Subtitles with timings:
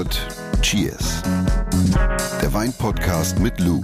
[0.00, 0.26] hört
[0.62, 1.22] Cheers.
[2.40, 3.82] Der Weinpodcast mit Lou.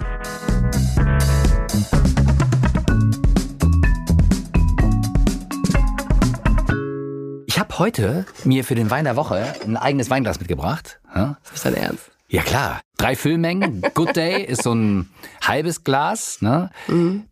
[7.47, 11.01] Ich habe heute mir für den Wein der Woche ein eigenes Weinglas mitgebracht.
[11.15, 11.37] Ja?
[11.53, 12.11] Ist dein Ernst?
[12.29, 13.83] Ja klar, drei Füllmengen.
[13.93, 15.11] Good Day ist so ein
[15.43, 16.71] halbes Glas, ne?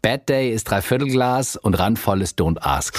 [0.02, 2.98] Bad Day ist dreiviertel Glas und randvoll ist Don't Ask.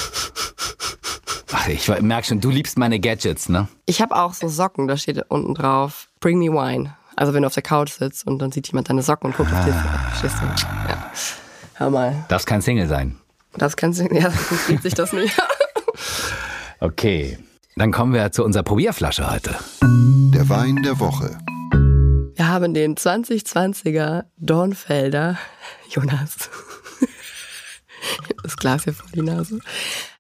[1.51, 3.67] Ach, ich merke schon, du liebst meine Gadgets, ne?
[3.85, 6.95] Ich habe auch so Socken, da steht unten drauf, bring me wine.
[7.15, 9.53] Also wenn du auf der Couch sitzt und dann sieht jemand deine Socken und guckt
[9.53, 9.73] auf dich.
[9.73, 10.45] Verstehst du?
[10.89, 11.11] Ja.
[11.75, 13.17] Hör mal, Darfst kein Single sein.
[13.57, 15.37] das kannst du, ja, sonst gibt sich das nicht.
[16.81, 17.39] Okay,
[17.77, 19.55] dann kommen wir zu unserer Probierflasche heute.
[19.81, 21.37] Der Wein der Woche.
[22.35, 25.37] Wir haben den 2020er Dornfelder,
[25.89, 26.35] Jonas,
[28.43, 29.59] das Glas hier vor die Nase,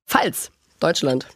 [0.07, 1.27] Pfalz, Deutschland.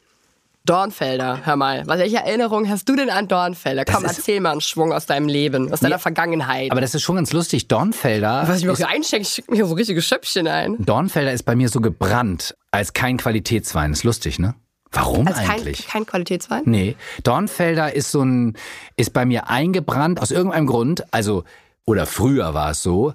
[0.66, 1.88] Dornfelder, hör mal.
[1.88, 3.86] Welche Erinnerung hast du denn an Dornfelder?
[3.86, 6.72] Komm, erzähl mal einen Schwung aus deinem Leben, aus deiner Ja, Vergangenheit.
[6.72, 7.68] Aber das ist schon ganz lustig.
[7.68, 10.76] Dornfelder, Was ich mir auch einschenke, ich schicke mir so richtige Schöppchen ein.
[10.86, 13.94] Dornfelder ist bei mir so gebrannt als kein Qualitätswein.
[13.94, 14.54] Ist lustig, ne?
[14.92, 15.88] Warum Als kein, eigentlich?
[15.88, 16.64] kein Qualitätswein?
[16.66, 18.56] Nee, Dornfelder ist so ein,
[18.96, 21.44] ist bei mir eingebrannt aus irgendeinem Grund, also,
[21.86, 23.14] oder früher war es so,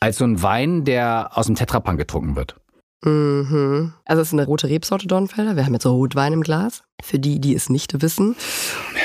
[0.00, 2.54] als so ein Wein, der aus dem Tetrapank getrunken wird.
[3.02, 3.92] Mhm.
[4.04, 5.56] Also es ist eine rote Rebsorte Dornfelder.
[5.56, 8.36] Wir haben jetzt so Rotwein im Glas, für die, die es nicht wissen.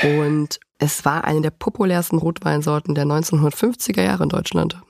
[0.02, 4.80] Und es war eine der populärsten Rotweinsorten der 1950er Jahre in Deutschland.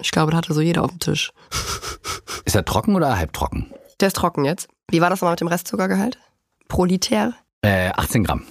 [0.00, 1.32] Ich glaube, da hatte so jeder auf dem Tisch.
[2.44, 3.72] Ist er trocken oder halbtrocken?
[4.00, 4.68] Der ist trocken jetzt.
[4.90, 6.18] Wie war das nochmal mit dem Restzuckergehalt?
[6.66, 7.34] Pro Liter?
[7.62, 8.42] Äh, 18 Gramm.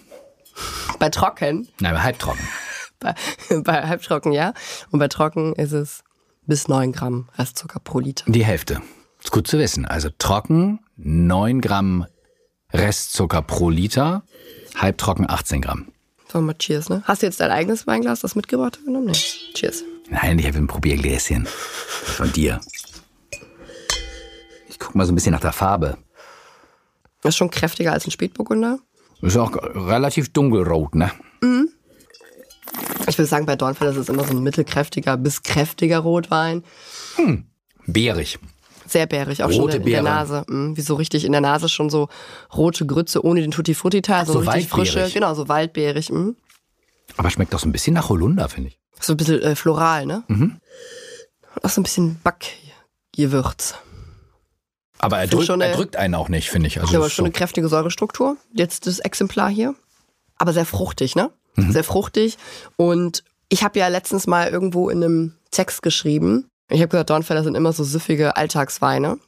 [0.98, 2.48] Bei trocken, Nein, halbtrocken.
[3.00, 3.16] bei,
[3.64, 4.54] bei halbtrocken ja.
[4.92, 6.04] Und bei trocken ist es
[6.46, 8.32] bis 9 Gramm Restzucker pro Liter.
[8.32, 8.82] Die Hälfte.
[9.24, 9.86] Ist gut zu wissen.
[9.86, 12.06] Also trocken 9 Gramm
[12.74, 14.24] Restzucker pro Liter,
[14.76, 15.92] halbtrocken 18 Gramm.
[16.32, 17.04] So, mal Cheers, ne?
[17.06, 19.08] Hast du jetzt dein eigenes Weinglas, das mitgebracht genommen?
[19.08, 19.54] Nee.
[19.54, 19.84] Cheers.
[20.10, 21.46] Nein, ich habe ein Probiergläschen.
[21.46, 22.62] Von dir.
[24.70, 25.98] Ich guck mal so ein bisschen nach der Farbe.
[27.22, 28.80] Das ist schon kräftiger als ein Spätburgunder.
[29.22, 31.12] Ist auch relativ dunkelrot, ne?
[33.08, 36.64] Ich würde sagen, bei Dornfelder ist es immer so ein mittelkräftiger bis kräftiger Rotwein.
[37.86, 38.40] Beerig.
[38.92, 40.04] Sehr bärig, auch Rote schon in Beere.
[40.04, 40.44] der Nase.
[40.50, 42.10] Mhm, wie so richtig in der Nase schon so
[42.54, 46.10] rote Grütze ohne den Tutti Frutti Teil, so, So richtig frische, genau, so waldbeerig.
[46.10, 46.36] Mhm.
[47.18, 48.80] Aber schmeckt doch so ein bisschen nach Holunder, finde ich.
[49.00, 50.24] So ein bisschen äh, floral, ne?
[50.28, 50.60] Mhm.
[51.64, 53.76] Auch so ein bisschen Backgewürz.
[55.00, 56.80] Aber er, drückt, schon er eine- drückt einen auch nicht, finde ich.
[56.80, 57.28] Also aber schon so.
[57.28, 58.38] eine kräftige Säurestruktur.
[58.54, 59.74] Jetzt das Exemplar hier.
[60.38, 61.32] Aber sehr fruchtig, ne?
[61.56, 61.72] Mhm.
[61.72, 62.38] Sehr fruchtig.
[62.78, 66.48] Und ich habe ja letztens mal irgendwo in einem Text geschrieben.
[66.72, 69.20] Ich habe gesagt, Dornfelder sind immer so süffige Alltagsweine.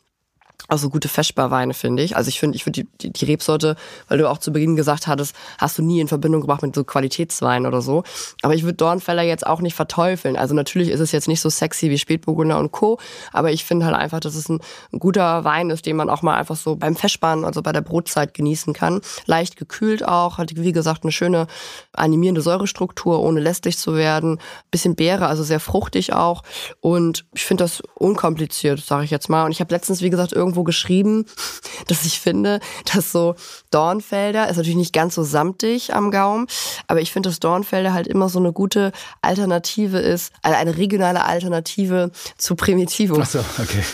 [0.69, 2.15] Also gute Feschbarweine, finde ich.
[2.15, 3.75] Also ich finde, ich finde die, die, die Rebsorte,
[4.07, 6.83] weil du auch zu Beginn gesagt hattest, hast du nie in Verbindung gebracht mit so
[6.85, 8.03] Qualitätsweinen oder so.
[8.41, 10.37] Aber ich würde Dornfelder jetzt auch nicht verteufeln.
[10.37, 12.97] Also natürlich ist es jetzt nicht so sexy wie Spätburgunder und Co.
[13.33, 14.61] Aber ich finde halt einfach, dass es ein,
[14.93, 17.81] ein guter Wein ist, den man auch mal einfach so beim Feschbaren, also bei der
[17.81, 19.01] Brotzeit genießen kann.
[19.25, 21.47] Leicht gekühlt auch, hat wie gesagt eine schöne
[21.91, 24.39] animierende Säurestruktur, ohne lästig zu werden.
[24.71, 26.43] Bisschen Beere, also sehr fruchtig auch.
[26.79, 29.43] Und ich finde das unkompliziert, sage ich jetzt mal.
[29.43, 31.25] Und ich habe letztens, wie gesagt, irgendwo geschrieben,
[31.87, 32.59] dass ich finde,
[32.93, 33.35] dass so
[33.71, 36.47] Dornfelder ist natürlich nicht ganz so samtig am Gaumen,
[36.87, 41.25] aber ich finde, dass Dornfelder halt immer so eine gute Alternative ist, also eine regionale
[41.25, 43.19] Alternative zu Primitivo.
[43.21, 43.83] Ach so, okay.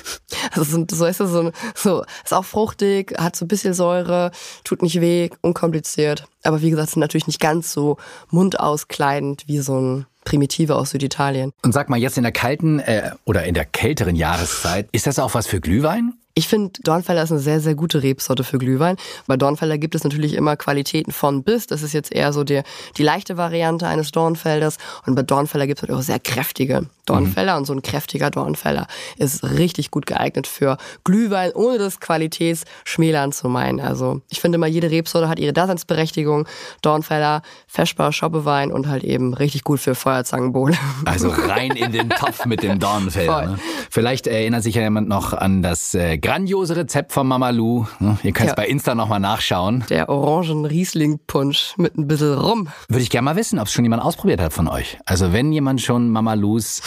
[0.52, 4.32] Also so, ist es so, so, ist auch fruchtig, hat so ein bisschen Säure,
[4.64, 6.26] tut nicht weh, unkompliziert.
[6.44, 7.98] Aber wie gesagt, sind natürlich nicht ganz so
[8.30, 11.52] mundauskleidend wie so ein Primitive aus Süditalien.
[11.64, 15.20] Und sag mal, jetzt in der kalten äh, oder in der kälteren Jahreszeit, ist das
[15.20, 16.14] auch was für Glühwein?
[16.40, 18.96] Ich finde, Dornfelder ist eine sehr, sehr gute Rebsorte für Glühwein.
[19.28, 21.68] Bei Dornfelder gibt es natürlich immer Qualitäten von bis.
[21.68, 22.64] Das ist jetzt eher so der,
[22.96, 24.78] die leichte Variante eines Dornfelders.
[25.06, 27.58] Und bei Dornfelder gibt es halt auch sehr kräftige Dornfelder.
[27.58, 33.50] Und so ein kräftiger Dornfelder ist richtig gut geeignet für Glühwein, ohne das Qualitätsschmälern zu
[33.50, 33.82] meinen.
[33.82, 36.48] Also ich finde immer, jede Rebsorte hat ihre Daseinsberechtigung.
[36.82, 40.78] Dornfelder, Feschbar, Schoppewein und halt eben richtig gut für Feuerzangenbowle.
[41.04, 43.34] Also rein in den Topf mit dem Dornfelder.
[43.34, 43.48] Voll.
[43.48, 43.60] Ne?
[43.90, 47.88] Vielleicht erinnert sich ja jemand noch an das äh, grandiose Rezept von Mama Lou.
[47.98, 48.20] Ne?
[48.22, 48.56] Ihr könnt es Ja.
[48.56, 49.84] bei Insta nochmal nachschauen.
[49.90, 52.68] Der Orangen-Riesling-Punsch mit ein bisschen Rum.
[52.88, 55.00] Würde ich gerne mal wissen, ob es schon jemand ausprobiert hat von euch.
[55.06, 56.84] Also wenn jemand schon Mama Lous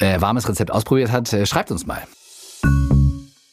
[0.00, 2.02] äh, warmes Rezept ausprobiert hat, äh, schreibt uns mal.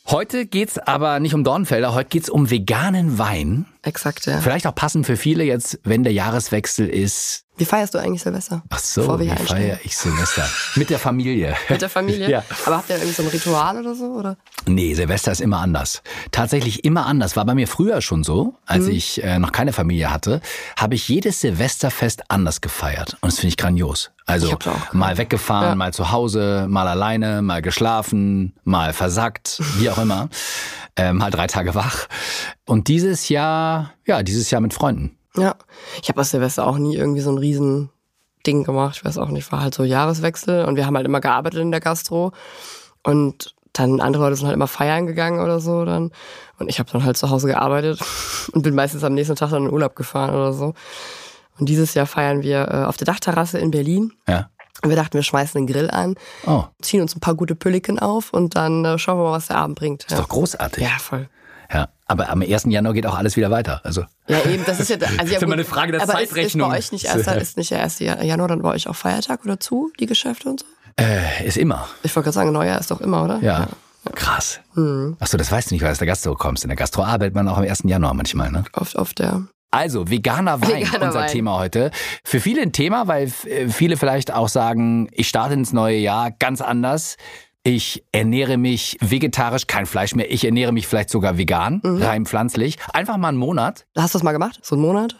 [0.05, 3.67] Heute geht's aber nicht um Dornfelder, heute geht's um veganen Wein.
[3.83, 4.39] Exakt, ja.
[4.39, 7.45] Vielleicht auch passend für viele jetzt, wenn der Jahreswechsel ist.
[7.59, 8.63] Wie feierst du eigentlich Silvester?
[8.69, 10.47] Ach so, Bevor wir wie feiere ich Silvester?
[10.75, 11.55] Mit der Familie.
[11.69, 12.29] Mit der Familie?
[12.29, 12.43] Ja.
[12.65, 14.05] Aber habt ihr irgendwie so ein Ritual oder so?
[14.05, 14.37] Oder?
[14.65, 16.01] Nee, Silvester ist immer anders.
[16.31, 17.35] Tatsächlich immer anders.
[17.35, 18.91] War bei mir früher schon so, als Mhm.
[18.91, 20.39] ich äh, noch keine Familie hatte,
[20.77, 23.17] habe ich jedes Silvesterfest anders gefeiert.
[23.21, 24.11] Und das finde ich grandios.
[24.25, 24.93] Also Ich hab's auch.
[24.93, 25.75] mal weggefahren, Ja.
[25.75, 30.29] mal zu Hause, mal alleine, mal geschlafen, mal versackt, wie auch immer.
[30.95, 32.07] äh, mal drei Tage wach.
[32.65, 35.17] Und dieses Jahr, ja, dieses Jahr mit Freunden.
[35.41, 35.55] Ja.
[36.01, 37.89] Ich habe aus Silvester auch nie irgendwie so ein riesen
[38.45, 38.95] Ding gemacht.
[38.97, 41.71] Ich weiß auch nicht, war halt so Jahreswechsel und wir haben halt immer gearbeitet in
[41.71, 42.31] der Gastro.
[43.03, 46.11] Und dann andere Leute sind halt immer feiern gegangen oder so dann.
[46.57, 47.99] Und ich habe dann halt zu Hause gearbeitet
[48.53, 50.73] und bin meistens am nächsten Tag dann in Urlaub gefahren oder so.
[51.59, 54.13] Und dieses Jahr feiern wir äh, auf der Dachterrasse in Berlin.
[54.27, 54.49] Ja.
[54.81, 56.15] Und wir dachten, wir schmeißen den Grill an,
[56.45, 59.47] Oh, ziehen uns ein paar gute Pülliken auf und dann äh, schauen wir mal, was
[59.47, 60.05] der Abend bringt.
[60.05, 60.81] ist doch großartig.
[60.81, 61.27] ja, voll.
[61.71, 61.89] Ja.
[62.07, 62.65] Aber am 1.
[62.65, 63.81] Januar geht auch alles wieder weiter.
[63.83, 66.71] Also Ja, eben, das ist ja, also ja ist immer eine Frage der aber Zeitrechnung.
[66.73, 67.99] Ist, ist bei euch nicht erst, ist nicht der 1.
[67.99, 70.65] Januar dann bei euch auch Feiertag oder zu, die Geschäfte und so?
[70.99, 71.87] äh, ist immer.
[72.03, 73.39] Ich wollte gerade sagen, Neujahr ist doch immer, oder?
[73.41, 73.67] Ja.
[74.15, 74.59] Krass.
[74.75, 75.17] Mhm.
[75.19, 76.63] Ach so, das weißt du nicht, weil du aus der Gastro kommst.
[76.63, 77.83] In der Gastro arbeitet man auch am 1.
[77.85, 78.63] Januar manchmal, ne?
[78.73, 79.43] Auf, auf der.
[79.71, 81.27] Also, veganer Wein, Veganer unser Wein.
[81.27, 81.91] Thema heute.
[82.23, 86.31] Für viele ein Thema, weil äh, viele vielleicht auch sagen, ich starte ins neue Jahr
[86.31, 87.17] ganz anders.
[87.63, 90.31] Ich ernähre mich vegetarisch, kein Fleisch mehr.
[90.31, 92.01] Ich ernähre mich vielleicht sogar vegan, Mhm.
[92.01, 92.77] rein pflanzlich.
[92.93, 93.85] Einfach mal einen Monat.
[93.97, 94.59] Hast du das mal gemacht?
[94.63, 95.15] So einen Monat?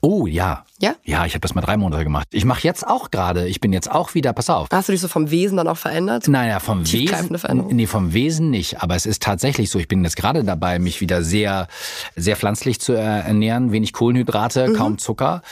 [0.00, 0.64] Oh ja.
[0.78, 0.94] Ja?
[1.04, 2.28] Ja, ich habe das mal drei Monate gemacht.
[2.32, 4.68] Ich mache jetzt auch gerade, ich bin jetzt auch wieder, pass auf.
[4.72, 6.28] Hast du dich so vom Wesen dann auch verändert?
[6.28, 7.36] Nein, ja, vom Wesen.
[7.70, 8.80] Nee, vom Wesen nicht.
[8.80, 9.78] Aber es ist tatsächlich so.
[9.80, 11.66] Ich bin jetzt gerade dabei, mich wieder sehr,
[12.14, 13.72] sehr pflanzlich zu äh, ernähren.
[13.72, 14.74] Wenig Kohlenhydrate, Mhm.
[14.74, 15.42] kaum Zucker.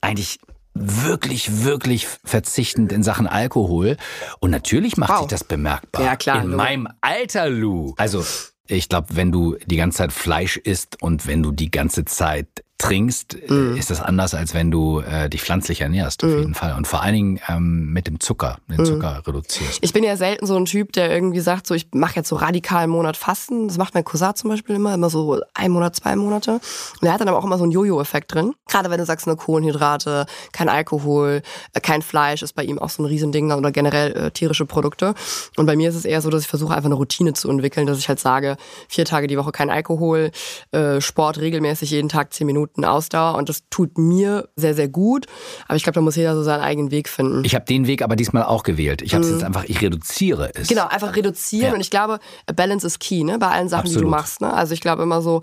[0.00, 0.40] Eigentlich
[0.74, 3.96] wirklich, wirklich verzichtend in Sachen Alkohol.
[4.40, 5.18] Und natürlich macht Wow.
[5.20, 6.02] sich das bemerkbar.
[6.04, 6.56] Ja, klar, In Lou.
[6.56, 7.94] meinem Alter, Lou.
[7.96, 8.24] Also,
[8.66, 12.48] ich glaube, wenn du die ganze Zeit Fleisch isst und wenn du die ganze Zeit
[12.82, 13.74] trinkst, Mhm.
[13.74, 16.74] äh, ist das anders, als wenn du äh, dich pflanzlich ernährst, auf jeden Fall.
[16.76, 18.76] Und vor allen Dingen ähm, mit dem Zucker, Mhm.
[18.76, 19.78] den Zucker reduzierst.
[19.80, 22.36] Ich bin ja selten so ein Typ, der irgendwie sagt, so ich mache jetzt so
[22.36, 23.68] radikal einen Monat Fasten.
[23.68, 26.60] Das macht mein Cousin zum Beispiel immer, immer so ein Monat, zwei Monate.
[27.00, 28.52] Und er hat dann aber auch immer so einen Jojo-Effekt drin.
[28.68, 31.42] Gerade wenn du sagst, nur Kohlenhydrate, kein Alkohol,
[31.72, 35.14] äh, kein Fleisch ist bei ihm auch so ein Riesending oder generell äh, tierische Produkte.
[35.56, 37.86] Und bei mir ist es eher so, dass ich versuche einfach eine Routine zu entwickeln,
[37.86, 38.56] dass ich halt sage,
[38.88, 40.30] vier Tage die Woche kein Alkohol,
[40.72, 45.26] äh, Sport regelmäßig jeden Tag zehn Minuten Ausdauer und das tut mir sehr, sehr gut.
[45.66, 47.44] Aber ich glaube, da muss jeder so seinen eigenen Weg finden.
[47.44, 49.02] Ich habe den Weg aber diesmal auch gewählt.
[49.02, 50.70] Ich habe es jetzt einfach, ich reduziere es.
[50.70, 50.74] Mhm.
[50.74, 51.68] Genau, einfach reduzieren.
[51.68, 51.74] Ja.
[51.74, 52.18] Und ich glaube,
[52.54, 53.38] Balance ist key, ne?
[53.38, 54.06] Bei allen Sachen, die Absolut.
[54.06, 54.40] du machst.
[54.40, 54.52] Ne?
[54.52, 55.42] Also ich glaube immer so,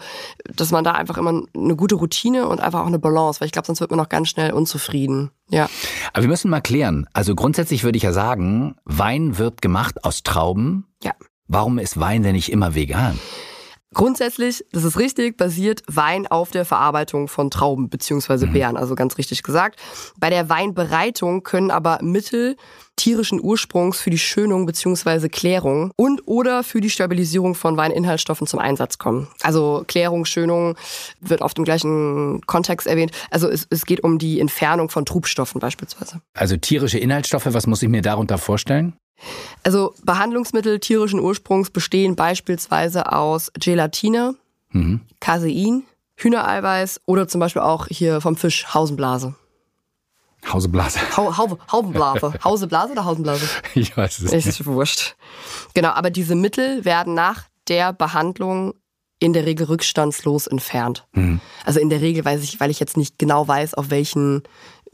[0.55, 3.51] dass man da einfach immer eine gute Routine und einfach auch eine Balance, weil ich
[3.51, 5.31] glaube, sonst wird man noch ganz schnell unzufrieden.
[5.49, 5.69] Ja.
[6.13, 7.07] Aber wir müssen mal klären.
[7.13, 10.85] Also grundsätzlich würde ich ja sagen, Wein wird gemacht aus Trauben.
[11.03, 11.13] Ja.
[11.47, 13.19] Warum ist Wein denn nicht immer vegan?
[13.93, 18.53] Grundsätzlich, das ist richtig, basiert Wein auf der Verarbeitung von Trauben beziehungsweise Mhm.
[18.53, 19.79] Beeren, also ganz richtig gesagt.
[20.19, 22.55] Bei der Weinbereitung können aber Mittel
[22.95, 28.59] tierischen Ursprungs für die Schönung beziehungsweise Klärung und oder für die Stabilisierung von Weininhaltsstoffen zum
[28.59, 29.27] Einsatz kommen.
[29.41, 30.75] Also Klärung, Schönung
[31.21, 33.11] wird oft im gleichen Kontext erwähnt.
[33.31, 36.21] Also es, es geht um die Entfernung von Trubstoffen beispielsweise.
[36.33, 38.93] Also tierische Inhaltsstoffe, was muss ich mir darunter vorstellen?
[39.63, 44.35] Also Behandlungsmittel tierischen Ursprungs bestehen beispielsweise aus Gelatine,
[44.71, 45.01] Mhm.
[45.19, 45.83] Casein,
[46.17, 49.33] Hühnereiweiß oder zum Beispiel auch hier vom Fisch Hausenblase.
[50.47, 50.99] Hauseblase.
[51.17, 52.33] Hau, Hau, Haubenblase.
[52.43, 53.47] Hauseblase oder Hausenblase?
[53.75, 54.65] Ich weiß es Ist nicht.
[54.65, 55.15] wurscht.
[55.73, 58.73] Genau, aber diese Mittel werden nach der Behandlung
[59.19, 61.05] in der Regel rückstandslos entfernt.
[61.13, 61.41] Mhm.
[61.65, 64.43] Also in der Regel weiß ich, weil ich jetzt nicht genau weiß, auf welchen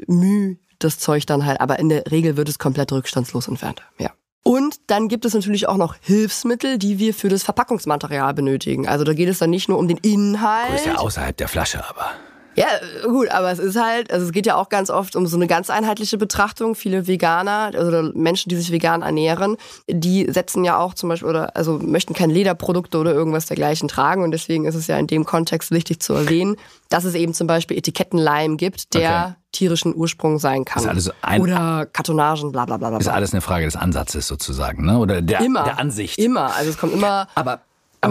[0.08, 3.82] Müh das Zeug dann halt, aber in der Regel wird es komplett rückstandslos entfernt.
[3.98, 4.12] Ja.
[4.44, 8.88] Und dann gibt es natürlich auch noch Hilfsmittel, die wir für das Verpackungsmaterial benötigen.
[8.88, 10.86] Also da geht es dann nicht nur um den Inhalt.
[10.86, 12.12] Ja außerhalb der Flasche, aber.
[12.56, 12.68] Ja,
[13.06, 15.48] gut, aber es ist halt, also es geht ja auch ganz oft um so eine
[15.48, 16.76] ganz einheitliche Betrachtung.
[16.76, 19.58] Viele Veganer oder Menschen, die sich vegan ernähren,
[19.90, 24.24] die setzen ja auch zum Beispiel oder also möchten keine Lederprodukte oder irgendwas dergleichen tragen.
[24.24, 26.56] Und deswegen ist es ja in dem Kontext wichtig zu erwähnen,
[26.90, 29.34] dass es eben zum Beispiel Etikettenleim gibt, der Okay.
[29.52, 30.84] tierischen Ursprung sein kann.
[30.84, 32.98] Ist alles ein- oder Kartonagen, bla bla bla bla.
[33.00, 34.98] Ist alles eine Frage des Ansatzes sozusagen, ne?
[34.98, 35.64] Oder der, Immer.
[35.64, 36.18] der Ansicht.
[36.20, 36.54] Immer.
[36.56, 37.28] Also es kommt immer.
[37.36, 37.62] Aber,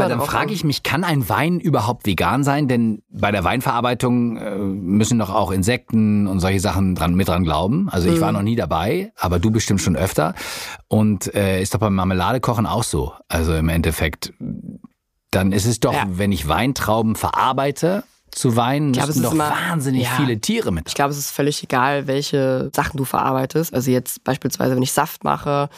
[0.01, 0.53] aber dann frage an.
[0.55, 2.69] ich mich, kann ein Wein überhaupt vegan sein?
[2.69, 7.45] Denn bei der Weinverarbeitung äh, müssen doch auch Insekten und solche Sachen dran, mit dran
[7.45, 7.89] glauben.
[7.91, 8.37] Also ich war Mhm.
[8.39, 10.35] noch nie dabei, aber du bestimmt schon öfter.
[10.89, 13.13] Und äh, ist doch beim Marmeladekochen auch so.
[13.29, 14.33] Also im Endeffekt,
[15.31, 16.05] dann ist es doch, Ja.
[16.09, 20.11] wenn ich Weintrauben verarbeite, zu Wein glaube, müssten es ist doch immer- wahnsinnig Ja.
[20.17, 20.89] viele Tiere mit.
[20.89, 23.73] Ich glaube, es ist völlig egal, welche Sachen du verarbeitest.
[23.73, 25.69] Also jetzt beispielsweise, wenn ich Saft mache,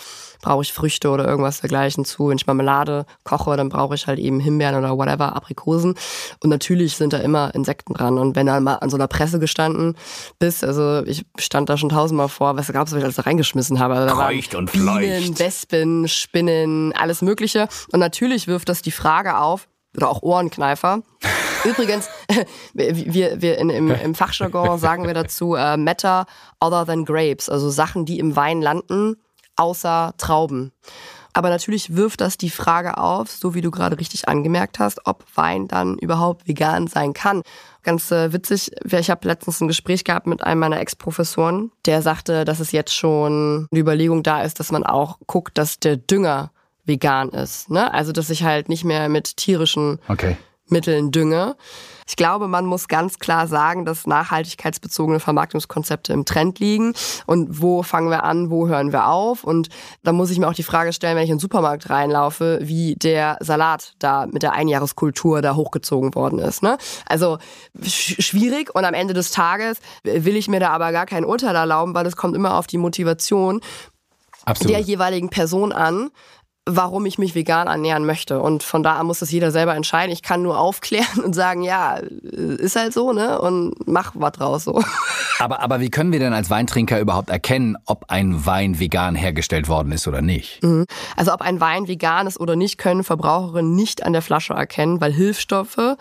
[0.42, 2.28] brauche ich Früchte oder irgendwas dergleichen zu.
[2.28, 5.94] Wenn ich Marmelade koche, dann brauche ich halt eben Himbeeren oder whatever, Aprikosen.
[6.42, 8.16] Und natürlich sind da immer Insekten dran.
[8.18, 9.94] Und wenn du mal an so einer Presse gestanden
[10.38, 13.22] bist, also ich stand da schon tausendmal vor, was gab es, was ich alles da
[13.22, 13.94] reingeschmissen habe.
[13.94, 14.84] Also da waren Kreucht und Bienen,
[15.25, 15.38] fleucht.
[15.40, 17.68] Wespen, Spinnen, alles Mögliche.
[17.92, 21.00] Und natürlich wirft das die Frage auf, oder auch Ohrenkneifer.
[21.66, 22.08] Übrigens,
[22.75, 26.26] wir, wir in, im, im Fachjargon sagen wir dazu äh, Matter
[26.61, 29.16] other than grapes, also Sachen, die im Wein landen,
[29.56, 30.73] außer Trauben.
[31.32, 35.25] Aber natürlich wirft das die Frage auf, so wie du gerade richtig angemerkt hast, ob
[35.35, 37.42] Wein dann überhaupt vegan sein kann.
[37.82, 42.46] Ganz äh, witzig, ich habe letztens ein Gespräch gehabt mit einem meiner Ex-Professoren, der sagte,
[42.46, 46.52] dass es jetzt schon die Überlegung da ist, dass man auch guckt, dass der Dünger
[46.87, 47.68] vegan ist.
[47.68, 47.92] Ne?
[47.92, 50.38] Also dass ich halt nicht mehr mit tierischen Okay.
[50.68, 51.56] Mitteln dünge.
[52.08, 56.94] Ich glaube, man muss ganz klar sagen, dass nachhaltigkeitsbezogene Vermarktungskonzepte im Trend liegen.
[57.26, 59.42] Und wo fangen wir an, wo hören wir auf?
[59.42, 59.68] Und
[60.04, 62.94] da muss ich mir auch die Frage stellen, wenn ich in den Supermarkt reinlaufe, wie
[62.94, 66.62] der Salat da mit der Einjahreskultur da hochgezogen worden ist.
[66.62, 66.78] Ne?
[67.06, 67.38] Also
[67.82, 71.56] sch schwierig und am Ende des Tages will ich mir da aber gar kein Urteil
[71.56, 73.61] erlauben, weil es kommt immer auf die Motivation
[74.46, 74.75] Absolut.
[74.75, 76.11] der jeweiligen Person an,
[76.68, 78.40] warum ich mich vegan ernähren möchte.
[78.40, 80.12] Und von da an muss das jeder selber entscheiden.
[80.12, 83.40] Ich kann nur aufklären und sagen, ja, ist halt so, ne?
[83.40, 84.82] Und mach was draus so.
[85.38, 89.68] Aber, aber wie können wir denn als Weintrinker überhaupt erkennen, ob ein Wein vegan hergestellt
[89.68, 90.62] worden ist oder nicht?
[91.14, 94.99] Also ob ein Wein vegan ist oder nicht, können Verbraucherinnen nicht an der Flasche erkennen,
[95.02, 95.96] weil Hilfsstoffe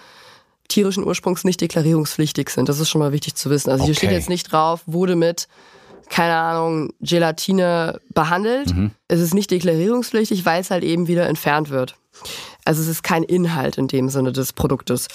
[0.69, 2.69] tierischen Ursprungs nicht deklarierungspflichtig sind.
[2.69, 3.69] Das ist schon mal wichtig zu wissen.
[3.72, 4.05] Also hier Okay.
[4.05, 5.50] steht jetzt nicht drauf, wurde mit
[6.09, 8.74] keine Ahnung, Gelatine behandelt.
[9.07, 11.95] Es ist nicht deklarierungspflichtig, weil es halt eben wieder entfernt wird.
[12.63, 15.07] Also es ist kein Inhalt in dem Sinne des Produktes.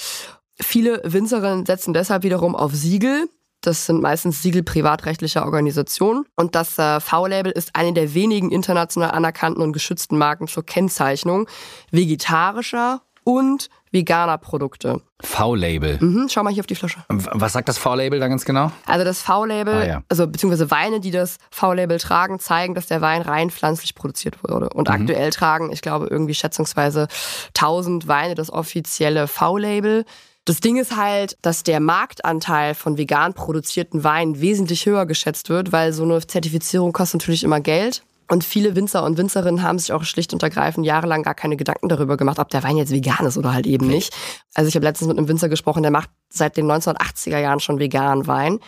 [0.60, 3.28] Viele Winzerinnen setzen deshalb wiederum auf Siegel.
[3.62, 6.24] Das sind meistens Siegel privatrechtlicher Organisationen.
[6.36, 11.46] Und das äh, V-Label ist eine der wenigen international anerkannten und geschützten Marken zur Kennzeichnung
[11.90, 15.00] vegetarischer und veganer Produkte.
[15.22, 15.98] V-Label.
[16.00, 17.00] Mhm, schau mal hier auf die Flasche.
[17.08, 18.70] Was sagt das V-Label da ganz genau?
[18.86, 20.02] Also das V-Label, Ah, ja.
[20.08, 24.68] also beziehungsweise Weine, die das V-Label tragen, zeigen, dass der Wein rein pflanzlich produziert wurde.
[24.70, 24.94] Und Mhm.
[24.94, 27.08] aktuell tragen, ich glaube, irgendwie schätzungsweise
[27.54, 30.04] 1000 Weine das offizielle V-Label.
[30.46, 35.70] Das Ding ist halt, dass der Marktanteil von vegan produzierten Weinen wesentlich höher geschätzt wird,
[35.70, 38.02] weil so eine Zertifizierung kostet natürlich immer Geld.
[38.30, 41.88] Und viele Winzer und Winzerinnen haben sich auch schlicht und ergreifend jahrelang gar keine Gedanken
[41.88, 44.14] darüber gemacht, ob der Wein jetzt vegan ist oder halt eben nicht.
[44.54, 47.80] Also ich habe letztens mit einem Winzer gesprochen, der macht seit den 1980er Jahren schon
[47.80, 48.60] veganen Wein,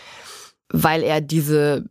[0.69, 1.85] weil er diese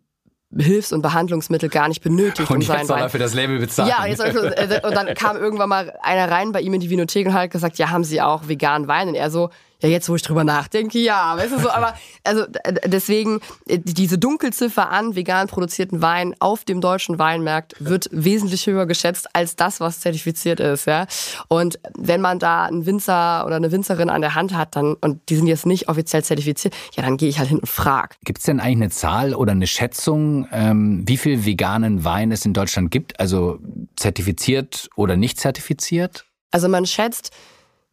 [0.54, 3.60] Hilfs- und Behandlungsmittel gar nicht benötigt, um Und seinen jetzt soll er für das Label
[3.60, 3.90] bezahlen.
[3.90, 7.26] ja, und, jetzt, und dann kam irgendwann mal einer rein bei ihm in die Vinothek
[7.26, 9.08] und hat gesagt, ja, haben Sie auch veganen Wein?
[9.08, 9.50] Und er so,
[9.82, 12.46] ja, jetzt wo ich drüber nachdenke, ja, weißt du so, aber also
[12.86, 18.86] deswegen äh, diese Dunkelziffer an vegan produzierten Wein auf dem deutschen Weinmarkt wird wesentlich höher
[18.86, 21.08] geschätzt als das, was zertifiziert ist, ja.
[21.48, 25.30] Und wenn man da einen Winzer oder eine Winzerin an der Hand hat, dann und
[25.30, 28.18] die sind jetzt nicht offiziell zertifiziert, ja, dann gehe ich halt hin und frag.
[28.24, 32.46] Gibt es denn eigentlich eine Zahl oder eine Schätzung, ähm, wie viel veganen Wein es
[32.46, 33.20] in Deutschland gibt?
[33.20, 33.60] Also
[33.96, 36.26] zertifiziert oder nicht zertifiziert?
[36.52, 37.32] Also man schätzt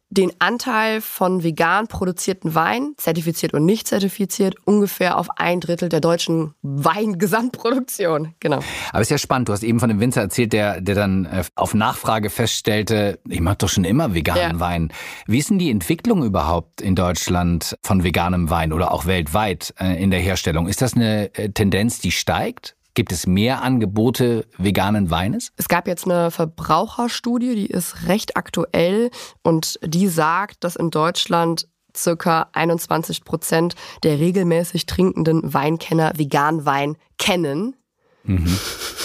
[0.09, 6.01] den Anteil von vegan produzierten Wein, zertifiziert und nicht zertifiziert, ungefähr auf ein Drittel der
[6.01, 8.33] deutschen Weingesamtproduktion.
[8.39, 8.59] Genau.
[8.91, 9.49] Aber ist ja spannend.
[9.49, 13.39] Du hast eben von dem Winzer erzählt, der, der dann äh, auf Nachfrage feststellte, ich
[13.39, 14.59] mache doch schon immer veganen Ja.
[14.59, 14.91] Wein.
[15.27, 20.01] Wie ist denn die Entwicklung überhaupt in Deutschland von veganem Wein oder auch weltweit äh,
[20.01, 20.67] in der Herstellung?
[20.67, 22.75] Ist das eine äh, Tendenz, die steigt?
[22.99, 25.53] Gibt es mehr Angebote veganen Weines?
[25.55, 29.09] Es gab jetzt eine Verbraucherstudie, die ist recht aktuell
[29.41, 36.97] und die sagt, dass in Deutschland circa 21 Prozent der regelmäßig trinkenden Weinkenner vegan Wein
[37.17, 37.77] kennen.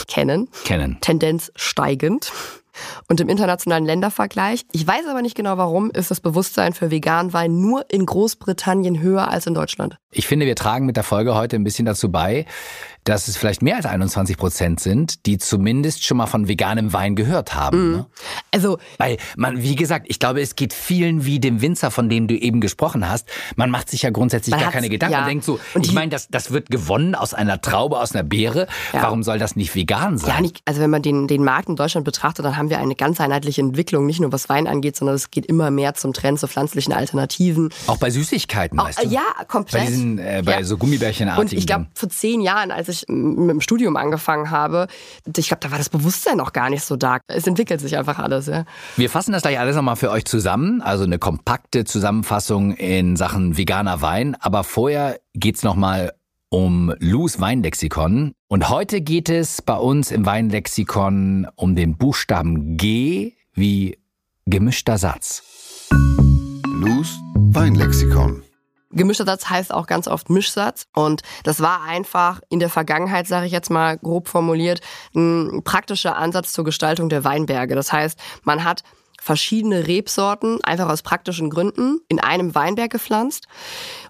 [0.09, 0.49] Kennen.
[0.65, 0.99] Kennen.
[1.01, 2.33] Tendenz steigend.
[3.09, 7.33] Und im internationalen Ländervergleich, ich weiß aber nicht genau warum, ist das Bewusstsein für veganen
[7.33, 9.97] Wein nur in Großbritannien höher als in Deutschland.
[10.11, 12.47] Ich finde, wir tragen mit der Folge heute ein bisschen dazu bei,
[13.05, 17.17] dass es vielleicht mehr als 21 Prozent sind, die zumindest schon mal von veganem Wein
[17.17, 17.93] gehört haben.
[17.93, 18.07] Ne?
[18.51, 22.29] Also Weil man, wie gesagt, ich glaube, es geht vielen wie dem Winzer, von dem
[22.29, 23.29] du eben gesprochen hast.
[23.57, 25.13] Man macht sich ja grundsätzlich gar keine Gedanken.
[25.13, 25.21] ja.
[25.21, 28.25] Man denkt so, Und ich meine, das, das wird gewonnen aus einer Traube, aus einer
[28.25, 28.69] Beere.
[28.93, 29.03] Ja.
[29.03, 30.31] Warum soll das nicht vegan sein?
[30.31, 32.79] Ja, nicht, also wenn man den, den Markt in Deutschland betrachtet, dann haben haben wir
[32.79, 36.15] eine ganz einheitliche Entwicklung, nicht nur was Wein angeht, sondern es geht immer mehr zum
[36.15, 37.69] Trend zu pflanzlichen Alternativen.
[37.87, 39.09] Auch bei Süßigkeiten, weißt du?
[39.09, 39.83] Ja, komplett.
[39.85, 40.65] Bei diesen, äh, bei Ja.
[40.65, 41.51] so Gummibärchenartigen.
[41.51, 44.87] Und ich glaube, vor zehn Jahren, als ich mit dem Studium angefangen habe,
[45.37, 47.19] ich glaube, da war das Bewusstsein noch gar nicht so da.
[47.27, 48.65] Es entwickelt sich einfach alles, ja.
[48.97, 50.81] Wir fassen das gleich alles nochmal für euch zusammen.
[50.81, 54.37] Also eine kompakte Zusammenfassung in Sachen veganer Wein.
[54.41, 56.13] Aber vorher geht's nochmal
[56.55, 58.33] um Lus Weinlexikon.
[58.47, 63.99] Und heute geht es bei uns im Weinlexikon um den Buchstaben G wie
[64.47, 65.43] gemischter Satz.
[66.65, 68.45] Lus Weinlexikon.
[68.93, 70.87] Gemischter Satz heißt auch ganz oft Mischsatz.
[70.95, 74.81] Und das war einfach in der Vergangenheit, sage ich jetzt mal grob formuliert,
[75.13, 77.75] ein praktischer Ansatz zur Gestaltung der Weinberge.
[77.75, 78.85] Das heißt, man hat
[79.25, 83.47] verschiedene Rebsorten einfach aus praktischen Gründen in einem Weinberg gepflanzt.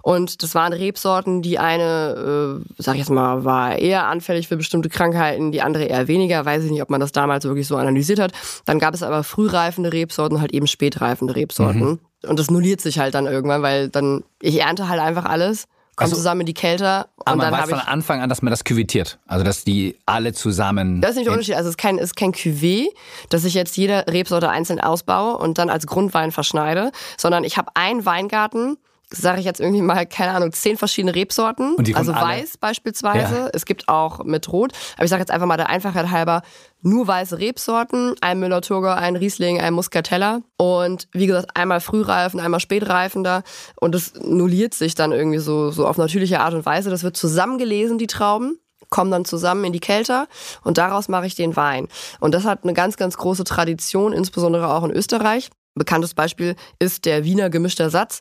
[0.02, 4.56] Und das waren Rebsorten, die eine, äh, sag ich jetzt mal, war eher anfällig für
[4.56, 6.44] bestimmte Krankheiten, die andere eher weniger.
[6.44, 8.32] Weiß ich nicht, ob man das damals wirklich so analysiert hat.
[8.64, 12.00] Dann gab es aber frühreifende Rebsorten, halt eben spätreifende Rebsorten.
[12.26, 15.66] Und das nulliert sich halt dann irgendwann, weil dann, ich ernte halt einfach alles,
[15.96, 17.78] komme Also- zusammen in die Kälte und Aber man dann weiß von.
[17.80, 19.18] Anfang an, dass man das küvitiert.
[19.26, 21.00] Also dass die alle zusammen.
[21.00, 21.54] Das ist nicht der Unterschied.
[21.54, 22.86] Also es ist kein, es ist kein Cuvée,
[23.30, 27.70] dass ich jetzt jede Rebsorte einzeln ausbaue und dann als Grundwein verschneide, sondern ich habe
[27.74, 28.76] einen Weingarten,
[29.16, 31.76] sage ich jetzt irgendwie mal, keine Ahnung, zehn verschiedene Rebsorten.
[31.94, 33.36] Also weiß beispielsweise.
[33.36, 33.50] Ja.
[33.52, 34.72] Es gibt auch mit Rot.
[34.96, 36.42] Aber ich sage jetzt einfach mal der Einfachheit halber,
[36.82, 40.40] nur weiße Rebsorten, ein Müller-Thurgau, ein Riesling, ein Muscatella.
[40.56, 43.42] Und wie gesagt, einmal frühreifen, einmal spätreifender.
[43.80, 46.90] Und das nulliert sich dann irgendwie so, so auf natürliche Art und Weise.
[46.90, 48.58] Das wird zusammengelesen, die Trauben
[48.90, 50.28] kommen dann zusammen in die Kelter
[50.62, 51.88] und daraus mache ich den Wein.
[52.20, 55.50] Und das hat eine ganz, ganz große Tradition, insbesondere auch in Österreich.
[55.74, 58.20] Bekanntes Beispiel ist der Wiener gemischter Satz.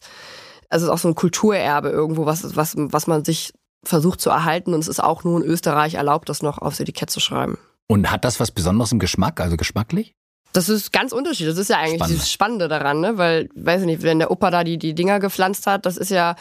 [0.74, 3.53] Also es ist auch so ein Kulturerbe irgendwo, was, was, was man sich
[3.84, 4.74] versucht zu erhalten.
[4.74, 7.60] Und es ist auch nur in Österreich erlaubt, das noch aufs Etikett zu schreiben.
[7.88, 10.15] Und hat das was Besonderes im Geschmack, also geschmacklich?
[10.51, 11.53] Das ist ganz unterschiedlich.
[11.56, 12.20] Das ist ja eigentlich Spannend.
[12.20, 13.18] das Spannende daran, ne?
[13.20, 16.10] Weil, weiß ich nicht, wenn der Opa da die, die Dinger gepflanzt hat, das ist
[16.10, 16.36] ja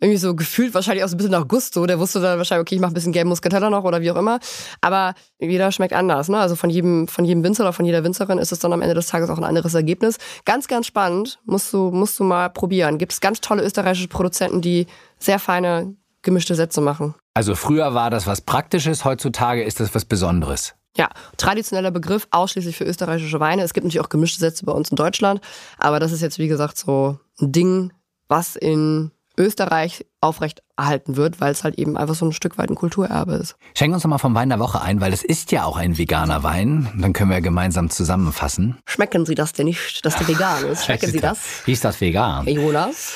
[0.00, 1.86] irgendwie so gefühlt wahrscheinlich auch so ein bisschen nach Gusto.
[1.86, 4.16] Der wusste dann wahrscheinlich, okay, ich mache ein bisschen gelben Muscatella noch oder wie auch
[4.16, 4.40] immer.
[4.80, 6.38] Aber jeder schmeckt anders, ne?
[6.38, 8.94] Also von jedem, von jedem Winzer oder von jeder Winzerin ist es dann am Ende
[8.94, 10.16] des Tages auch ein anderes Ergebnis.
[10.44, 11.38] Ganz, ganz spannend.
[11.44, 12.98] Musst du, musst du mal probieren.
[12.98, 14.86] Gibt es ganz tolle österreichische Produzenten, die
[15.18, 17.14] sehr feine gemischte Sätze machen.
[17.34, 20.74] Also früher war das was Praktisches, heutzutage ist das was Besonderes.
[20.96, 23.62] Ja, traditioneller Begriff, ausschließlich für österreichische Weine.
[23.62, 25.40] Es gibt natürlich auch gemischte Sätze bei uns in Deutschland,
[25.78, 27.92] aber das ist jetzt, wie gesagt, so ein Ding,
[28.28, 32.68] was in Österreich aufrecht erhalten wird, weil es halt eben einfach so ein Stück weit
[32.68, 33.56] ein Kulturerbe ist.
[33.74, 35.96] Schenk uns doch mal vom Wein der Woche ein, weil es ist ja auch ein
[35.96, 36.88] veganer Wein.
[36.98, 38.76] Dann können wir ja gemeinsam zusammenfassen.
[38.84, 40.84] Schmecken Sie das denn nicht, dass der vegan ist?
[40.84, 41.38] Schmecken Sie das?
[41.64, 42.46] Hieß das vegan?
[42.46, 43.14] Jonas?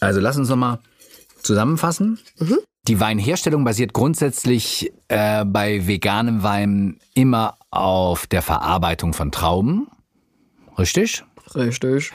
[0.00, 0.78] Also lass uns noch mal
[1.42, 2.18] zusammenfassen.
[2.86, 9.88] Die Weinherstellung basiert grundsätzlich äh, bei veganem Wein immer auf der Verarbeitung von Trauben.
[10.78, 11.24] Richtig?
[11.54, 12.12] Richtig.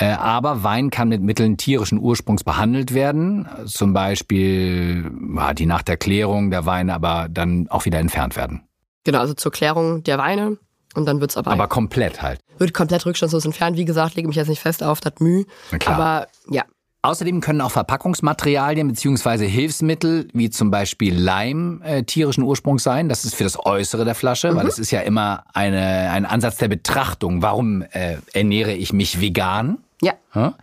[0.00, 3.46] Äh, aber Wein kann mit Mitteln tierischen Ursprungs behandelt werden.
[3.66, 5.10] Zum Beispiel
[5.58, 8.62] die nach der Klärung der Weine aber dann auch wieder entfernt werden.
[9.04, 10.56] Genau, also zur Klärung der Weine.
[10.94, 12.40] Und dann wird's aber, Aber komplett halt.
[12.58, 13.76] wird komplett rückstandslos entfernt.
[13.76, 15.44] Wie gesagt, lege mich jetzt nicht fest auf das Mühe.
[15.86, 16.64] Aber ja,
[17.02, 23.08] Außerdem können auch Verpackungsmaterialien beziehungsweise Hilfsmittel wie zum Beispiel Leim äh, tierischen Ursprungs sein.
[23.08, 26.58] Das ist für das Äußere der Flasche, weil es ist ja immer eine, ein Ansatz
[26.58, 27.40] der Betrachtung.
[27.40, 29.78] Warum äh, ernähre ich mich vegan?
[30.02, 30.14] Ja.
[30.34, 30.54] Ja?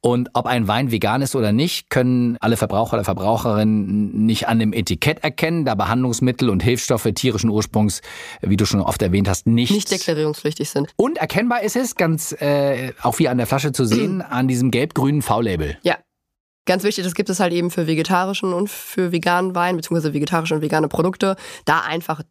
[0.00, 4.60] Und ob ein Wein vegan ist oder nicht, können alle Verbraucher oder Verbraucherinnen nicht an
[4.60, 8.00] dem Etikett erkennen, da Behandlungsmittel und Hilfsstoffe tierischen Ursprungs,
[8.40, 10.92] wie du schon oft erwähnt hast, nicht, Nicht deklarierungspflichtig sind.
[10.96, 14.70] und erkennbar ist es, ganz äh, auch wie an der Flasche zu sehen, an diesem
[14.70, 15.76] gelb-grünen V-Label.
[15.82, 15.96] Ja.
[16.64, 20.54] Ganz wichtig, das gibt es halt eben für vegetarischen und für veganen Wein, beziehungsweise vegetarische
[20.54, 21.36] und vegane Produkte.
[21.64, 22.22] Da einfach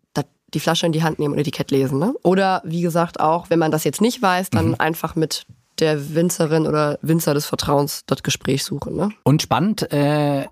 [0.54, 2.00] die Flasche in die Hand nehmen und Etikett lesen.
[2.00, 2.14] Ne?
[2.24, 5.46] Oder wie gesagt auch, wenn man das jetzt nicht weiß, dann einfach mit
[5.80, 8.96] der Winzerin oder Winzer des Vertrauens das Gespräch suchen.
[8.96, 9.10] Ne?
[9.24, 10.46] Und spannend äh,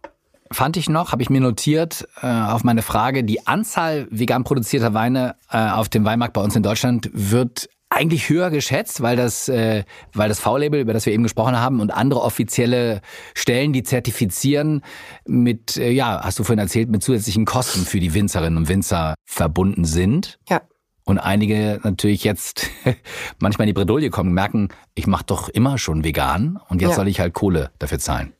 [0.51, 4.93] fand ich noch, habe ich mir notiert äh, auf meine Frage, die Anzahl vegan produzierter
[4.93, 9.47] Weine äh, auf dem Weinmarkt bei uns in Deutschland wird eigentlich höher geschätzt, weil das,
[9.47, 9.83] äh,
[10.13, 13.01] weil das V-Label, über das wir eben gesprochen haben, und andere offizielle
[13.33, 14.81] Stellen, die zertifizieren,
[15.25, 19.15] mit, äh, ja, hast du vorhin erzählt, mit zusätzlichen Kosten für die Winzerinnen und Winzer
[19.23, 20.39] verbunden sind.
[20.49, 20.61] Ja.
[21.07, 22.67] Und einige natürlich jetzt
[23.39, 26.95] manchmal in die Bredouille kommen, merken, ich mache doch immer schon vegan und jetzt Ja.
[26.97, 28.33] soll ich halt Kohle dafür zahlen.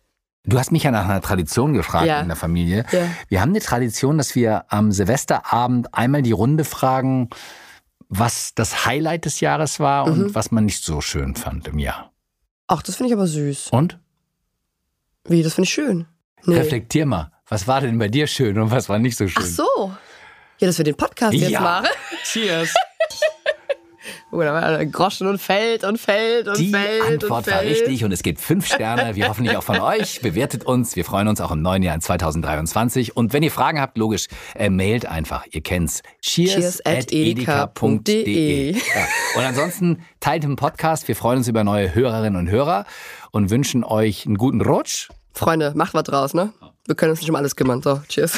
[0.47, 2.19] Du hast mich ja nach einer Tradition gefragt Ja.
[2.21, 2.86] in der Familie.
[2.91, 3.08] Ja.
[3.30, 7.30] Wir haben eine Tradition, dass wir am Silvesterabend einmal die Runde fragen,
[8.10, 10.12] was das Highlight des Jahres war Mhm.
[10.25, 12.12] und was man nicht so schön fand im Jahr.
[12.67, 13.69] Ach, das finde ich aber süß.
[13.71, 13.99] Und?
[15.28, 16.06] Wie, das finde ich schön.
[16.45, 16.56] Nee.
[16.56, 17.32] Reflektier mal.
[17.47, 19.43] Was war denn bei dir schön und was war nicht so schön?
[19.43, 19.91] Ach so.
[20.60, 21.60] Ja, dass wir den Podcast jetzt Ja.
[21.62, 21.88] machen.
[22.24, 22.74] Cheers.
[24.32, 27.56] Oh, da war Groschen und Feld und Feld und Die Feld und Antwort Feld.
[27.56, 29.15] war richtig und es gibt fünf Sterne.
[29.15, 30.20] Wir hoffen nicht auch von euch.
[30.22, 30.96] Bewertet uns.
[30.98, 33.15] Wir freuen uns auch im neuen Jahr in 2023.
[33.15, 35.46] Und wenn ihr Fragen habt, logisch, äh, mailt einfach.
[35.52, 36.02] Ihr kennt's.
[36.22, 38.72] Cheers, Cheers at edeka.de.
[38.74, 38.80] Ja.
[39.38, 41.08] Und ansonsten teilt den Podcast.
[41.08, 42.86] Wir freuen uns über neue Hörerinnen und Hörer
[43.32, 45.10] und wünschen euch einen guten Rutsch.
[45.34, 46.52] Freunde, macht was draus, ne?
[46.86, 47.82] Wir können uns nicht um alles kümmern.
[47.82, 48.38] So, cheers.